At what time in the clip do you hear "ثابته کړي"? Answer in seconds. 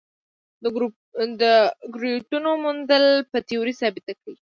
3.81-4.35